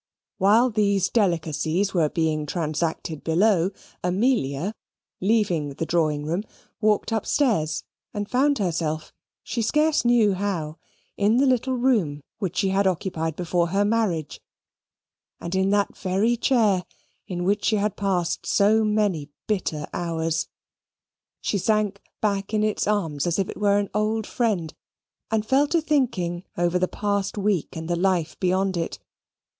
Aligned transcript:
While 0.39 0.71
these 0.71 1.09
delicacies 1.09 1.93
were 1.93 2.09
being 2.09 2.47
transacted 2.47 3.23
below, 3.23 3.69
Amelia, 4.03 4.73
leaving 5.19 5.75
the 5.75 5.85
drawing 5.85 6.25
room, 6.25 6.43
walked 6.81 7.11
upstairs 7.11 7.83
and 8.11 8.27
found 8.27 8.57
herself, 8.57 9.13
she 9.43 9.61
scarce 9.61 10.03
knew 10.03 10.33
how, 10.33 10.79
in 11.17 11.37
the 11.37 11.45
little 11.45 11.75
room 11.75 12.23
which 12.39 12.57
she 12.57 12.69
had 12.69 12.87
occupied 12.87 13.35
before 13.35 13.67
her 13.67 13.85
marriage, 13.85 14.41
and 15.39 15.53
in 15.53 15.69
that 15.69 15.95
very 15.95 16.35
chair 16.35 16.83
in 17.27 17.43
which 17.43 17.65
she 17.65 17.75
had 17.75 17.95
passed 17.95 18.43
so 18.43 18.83
many 18.83 19.29
bitter 19.45 19.85
hours. 19.93 20.47
She 21.41 21.59
sank 21.59 22.01
back 22.21 22.55
in 22.55 22.63
its 22.63 22.87
arms 22.87 23.27
as 23.27 23.37
if 23.37 23.49
it 23.49 23.57
were 23.57 23.77
an 23.77 23.91
old 23.93 24.25
friend; 24.25 24.73
and 25.29 25.45
fell 25.45 25.67
to 25.67 25.79
thinking 25.79 26.43
over 26.57 26.79
the 26.79 26.87
past 26.87 27.37
week, 27.37 27.75
and 27.75 27.87
the 27.87 27.95
life 27.95 28.35
beyond 28.39 28.75
it. 28.75 28.97